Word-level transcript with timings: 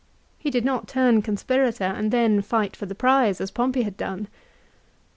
He 0.39 0.49
did 0.49 0.65
not 0.65 0.87
turn 0.87 1.21
conspirator 1.21 1.83
and 1.83 2.09
then 2.09 2.41
fight 2.41 2.75
for 2.75 2.87
the 2.87 2.95
prize 2.95 3.39
as 3.39 3.51
Pompey 3.51 3.83
had 3.83 3.97
done. 3.97 4.29